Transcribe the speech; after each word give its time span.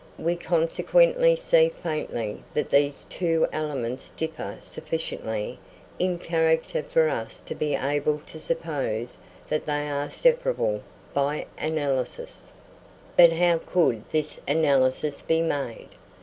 We 0.17 0.35
consequently 0.35 1.35
see 1.35 1.69
faintly 1.69 2.43
that 2.55 2.71
these 2.71 3.03
two 3.03 3.47
elements 3.53 4.09
differ 4.09 4.55
sufficiently 4.57 5.59
in 5.99 6.17
character 6.17 6.81
for 6.81 7.07
us 7.07 7.39
to 7.41 7.53
be 7.53 7.75
able 7.75 8.17
to 8.17 8.39
suppose 8.39 9.19
that 9.47 9.67
they 9.67 9.87
are 9.87 10.09
separable 10.09 10.81
by 11.13 11.45
analysis. 11.59 12.51
But 13.15 13.33
how 13.33 13.59
could 13.59 14.09
this 14.09 14.41
analysis 14.47 15.21
be 15.21 15.39
made? 15.43 15.89